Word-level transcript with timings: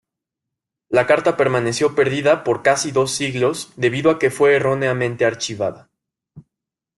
La 0.97 1.05
carta 1.05 1.37
permaneció 1.37 1.93
perdida 1.93 2.43
por 2.43 2.63
casi 2.63 2.89
dos 2.91 3.11
siglos 3.11 3.71
debido 3.75 4.09
a 4.09 4.17
que 4.17 4.31
fue 4.31 4.55
erróneamente 4.55 5.25
archivada. 5.25 5.91